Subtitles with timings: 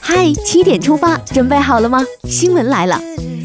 [0.00, 2.00] 嗨，七点出发，准备好了吗？
[2.28, 3.02] 新闻来了，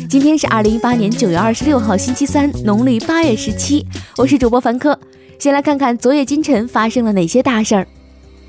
[0.07, 3.83] 今天是二零一八年九月二十六号，星期三，农历八月十七。
[4.17, 4.99] 我是主播凡科，
[5.39, 7.87] 先来看看昨夜今晨发生了哪些大事儿。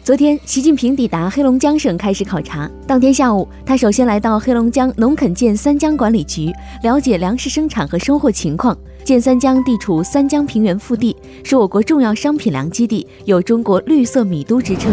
[0.02, 2.70] 昨天，习近平抵达黑龙江省开始考察。
[2.86, 6.52] 当天下午，他首先来到黑龙江农垦建三江管理局，
[6.82, 8.76] 了解粮食生产和收获情况。
[9.02, 14.92] 建三江地处三江平原腹地，是我国重要商品粮基地，有“中国绿色米都”之称。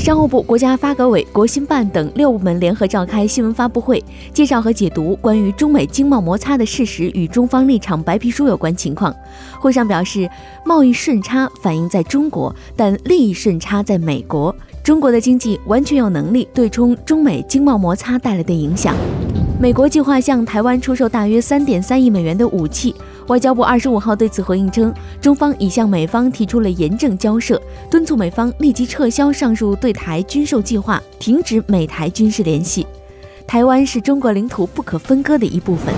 [0.00, 4.02] 商务部、国家发改委、国新办等六部门联合召开新闻发布会，
[4.32, 9.14] 介绍和解读关于中美经贸摩擦的事实与中方立场白皮书有关情况。
[9.60, 10.26] 会上表示，
[10.64, 14.56] 贸易顺差反映在中国，但利益顺差在美国。
[14.82, 18.96] 中国的经济完全有能力对冲中美经贸摩擦带来的影响。
[19.60, 22.94] 美国计划向台湾出售大约三点三亿美元的武器。
[23.26, 27.60] 外交部二十五号对此回应称，中方已向美方提出了严正交涉，
[27.90, 32.86] 敦促美方立即撤销上述对台军售计划，停止美台军事联系。
[33.46, 35.92] 台湾是中国领土不可分割的一部分。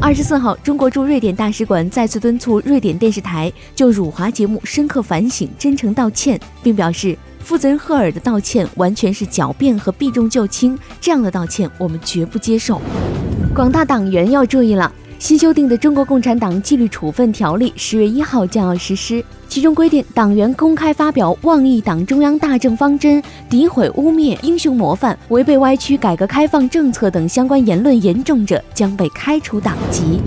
[0.00, 12.80] 二十四号，中国驻瑞典大使馆再次敦促瑞典电视台就辱华节目深刻反省、真诚道歉，并表示，负责人赫尔的道歉完全是狡辩和避重就轻，这样的道歉我们绝不接受。
[13.54, 14.90] 广大党员要注意了。
[15.18, 30.20] 新修订的《中国共产党纪律处分条例》十月一号将要实施，其中规定，党员公开发表妄议党中央大政方针、诋毁污蔑英雄模范、违背歪曲改革开放政策等相关言论严重者，将被开除党籍。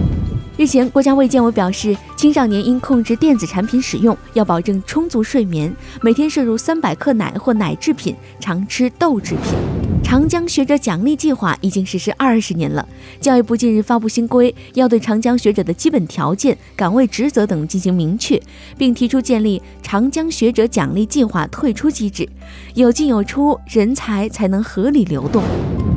[0.58, 9.54] 日前，国家卫健委表示，青少年应控制电子产品使用，要保证充足睡眠，每天摄入三百克奶或奶制品，常吃豆制品。
[10.02, 12.88] 长江学者奖励计划已经实施二十年了。
[13.20, 18.42] 教育部近日发布新规，要对长江学者的基本条件、岗位职责等进行明确，
[18.78, 22.30] 并提出建立长江学者奖励计划退出机制，
[22.76, 25.44] 有进有出，人才才能合理流动。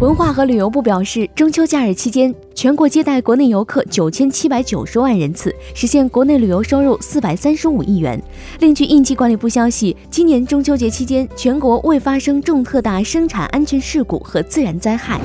[0.01, 8.23] 文化和旅游部表示，中秋假日期间，全国接待国内游客九千七百九十万人次，实现国内旅游收入四百三十五亿元。
[8.61, 14.05] 另据应急管理部消息，今年中秋节期间，全国未发生重特大生产安全事。
[14.05, 15.20] 故和自然灾害。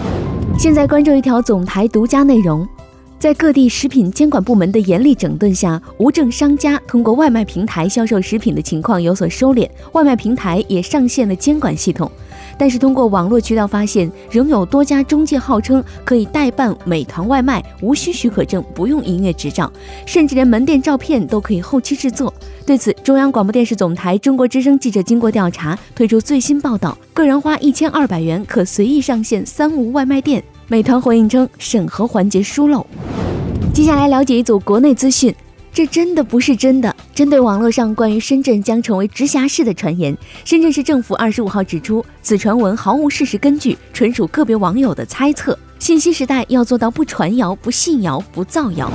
[0.57, 2.67] 现在关注一条总台独家内容，
[3.19, 12.11] 在各地食品监管部门的严厉整顿下，无证商家通过外卖平台销售食品的情况有所收敛，外卖平台也上线了监管系统。
[12.57, 19.71] 但是通过网络渠道发现，仍有多家中介号称可以代办美团外卖，无需许可证，不用营业执照，
[20.05, 22.33] 甚至连门店照片都可以后期制作。
[22.65, 30.43] 对此，中央广播电视总台中国之声记者经过调查，推出最新报道：个人花一千二百元可随意上线三无外卖店。
[30.67, 32.85] 美团回应称，审核环节疏漏。
[33.73, 35.33] 接下来了解一组国内资讯。
[35.73, 36.95] 这真的不是真的。
[37.15, 45.57] 针对网络上关于深圳将成为直辖市的传言，深圳市政府二十五号指出，此传闻毫无事实根据，纯属个别网友的猜测。
[45.79, 48.91] 信息时代要做到不传谣、不信谣、不造谣。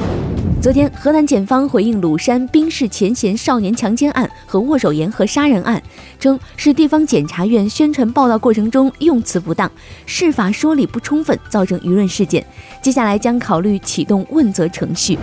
[0.61, 5.81] 昨天，河南检方回应鲁山冰释前嫌少年强奸案和握手言和杀人案，
[6.19, 9.71] 称是地方检察院宣传报道过程中用词不当，
[10.05, 12.45] 事法说理不充分，造成舆论事件。
[12.83, 15.17] 接下来将考虑启动问责程序。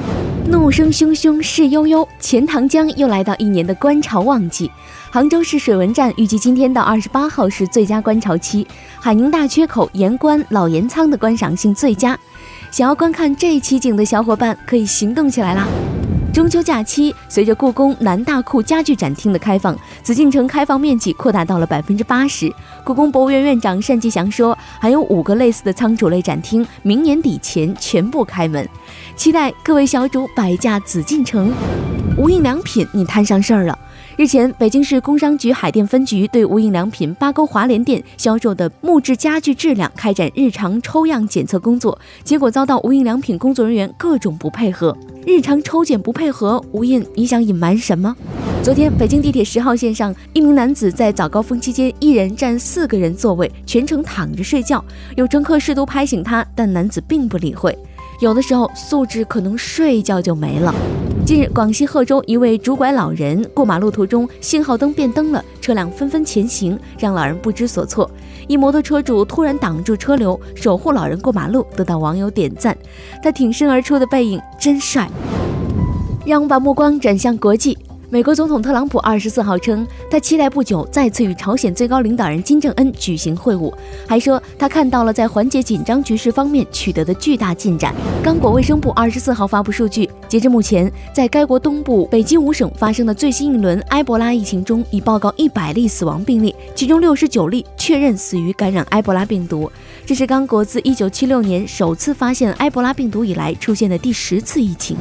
[0.47, 4.71] 怒声汹汹，势悠悠，钱塘江又来到一年的观潮旺季。
[5.11, 8.65] 杭州市水文站预计今天到二十八号是最佳观潮期，
[9.01, 12.17] 海宁大缺口、盐关、老盐仓的观赏性最佳。
[12.71, 15.67] 想要观看这奇景的小伙伴可以行动起来啦！
[16.33, 22.53] 中秋假期，随着故宫南大库家具展厅的开放，紫禁城开放面积扩大到了百分之八十。
[22.83, 28.67] 故宫博物院院长单霁翔说，还有五个类似的仓储类展厅，明年底前全部开门，
[29.15, 31.53] 期待各位小主摆驾紫禁城。
[32.17, 33.79] 无印良品，你摊上事儿了。
[34.17, 44.97] 日前，北京市工商局海淀分局对无印良品八沟华联店销售的木质家具质量开展日常抽样检测工作，结果遭到无印良品工作人员各种不配合。
[45.25, 48.15] 日常抽检不配合，无印你想隐瞒什么？
[48.63, 54.81] 昨天，北京地铁十号线上，一名男子在早高峰期间一人占四个人座位，全程躺着睡觉，
[55.17, 57.77] 有乘客试图拍醒他，但男子并不理会。
[58.21, 60.73] 有的时候，素质可能睡一觉就没了。
[61.25, 68.07] 近日，广西贺州一位拄拐老人过马路途中，信号灯变灯了，车辆纷纷前行，让老人不知所措。
[68.47, 72.77] 一摩托车主突然挡住车流，守护老人过马路，得到网友点赞。
[73.23, 75.09] 他挺身而出的背影真帅。
[76.27, 77.75] 让我们把目光转向国际。
[78.09, 83.73] 美国总统特朗普二十四号称，他期待不久再次与朝鲜最高领导人金正恩举行会晤，
[84.07, 87.95] 还说他看到了在缓解紧张局势方面取得的巨大进展。
[88.23, 99.71] 刚果卫生部二十四号发布数据，截至目前，在该国东部北京五省发生的最新一轮埃博拉疫情中，已报告一百例死亡病例，其中六十九例确认死于感染埃博拉病毒。
[100.05, 104.95] 这是刚果自一九七六年首次发现埃博拉病毒以来出现的第十次疫情。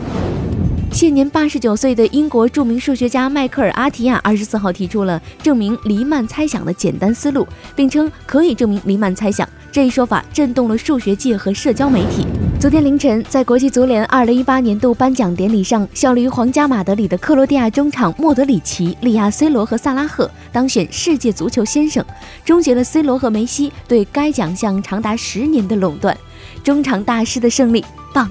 [0.95, 7.45] 现年八十九岁的英国著名数学家迈克尔·阿提亚二十四号提出了证明黎曼猜想的简单思路，
[7.75, 9.47] 并称可以证明黎曼猜想。
[9.73, 12.25] 这一说法震动了数学界和社交媒体。
[12.61, 22.05] 昨天凌晨，在国际足联二零一八年度颁奖典礼上，效力于皇家马德里的克罗地亚中场莫德里奇、利亚 C 罗和萨拉赫当选世界足球先生，
[22.45, 26.17] 终结了 C 罗和梅西对该奖项长达十年的垄断。
[26.63, 28.31] 中场大师的胜利，棒！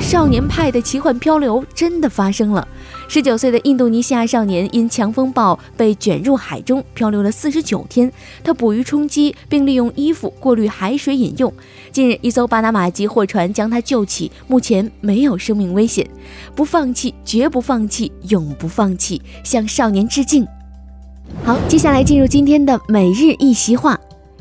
[0.00, 2.66] 少年派的奇幻漂流真的发生了。
[3.08, 8.10] 十九岁的印度尼西亚少年因强风暴被卷入海中，漂流了四十九天。
[8.42, 11.52] 他捕鱼充饥，并利用衣服过滤海水饮用。
[11.92, 16.08] 近日，一艘巴拿马籍货船将他救起，目前没有生命危险。
[16.54, 20.46] 不放弃，绝不放弃，永不放弃，向少年致敬。
[21.44, 23.98] 好，接下来进入今天的每日一席话：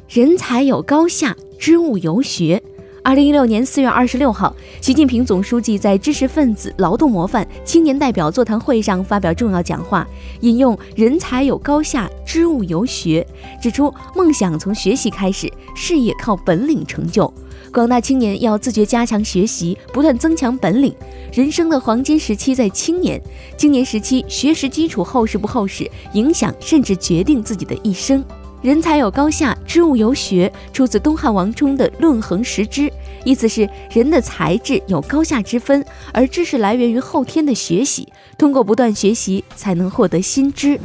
[0.07, 2.61] 人才有高下，知物有学。
[3.07, 10.05] 二零一六年四月二十六号，习近平总书记在知识分子、劳动模范、青年代表座谈会上发表重要讲话，
[10.41, 13.25] 引用“人才有高下，知物由学”，
[13.63, 17.33] 指出梦想从学习开始，事业靠本领成就。
[17.71, 20.93] 广大青年要自觉加强学习，不断增强本领。
[21.31, 23.21] 人生的黄金时期在青年，
[23.55, 28.21] 青年时期学识基础厚实不厚实，影响甚至决定自己的一生。
[28.61, 32.81] 人才有高下，知物由学，出自东汉王充的《论衡识之》，
[33.23, 40.79] 意思是人的才智有高下之分，而知识来源于后天的学习，通过不断学习才能获得新知。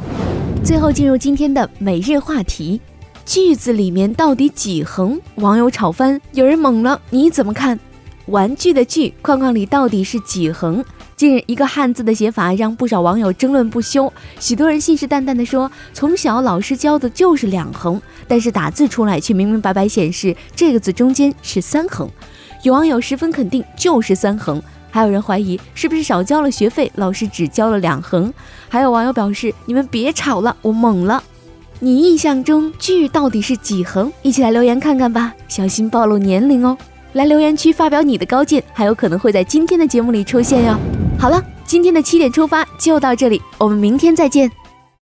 [0.63, 2.79] 最后进入今天的每日话题：
[3.25, 5.19] 句子里面到底几横？
[5.35, 7.79] 网友吵翻，有人懵了，你怎么看？
[8.27, 10.85] 玩具的具框框里到底是几横？
[11.15, 14.11] 近日，一个汉字的写法让不少网友争论不休。
[14.39, 22.09] 许多人信誓旦旦地说，从小老师教的就是两横，但是打字出来却明明白白显示这个字中间是三横。
[22.63, 28.33] 有网友十分肯定就是三横，还有人怀疑是不是少交了学费，老师只教了两横。
[28.67, 31.23] 还有网友表示：“你们别吵了，我懵了。”
[31.79, 34.11] 你印象中句到底是几横？
[34.21, 36.77] 一起来留言看看吧，小心暴露年龄哦。
[37.11, 41.02] 来留言区发表你的高见，还有可能会在今天的节目里出现哟。
[41.23, 44.51] 好了，今天的七点出发就到这里，我们明天再见。